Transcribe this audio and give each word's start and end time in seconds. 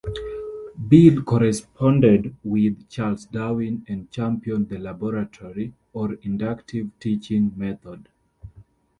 Beal 0.89 1.21
corresponded 1.21 2.35
with 2.43 2.89
Charles 2.89 3.25
Darwin 3.25 3.85
and 3.87 4.09
championed 4.09 4.69
the 4.69 4.79
laboratory, 4.79 5.73
or 5.93 6.13
"inductive", 6.23 6.89
teaching 6.99 7.53
method. 7.55 8.09